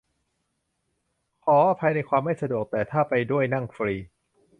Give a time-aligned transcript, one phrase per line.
[1.45, 3.95] ขออภัยในความไม่สะดวก แต่ถ้าไปด้วยนั่งฟรี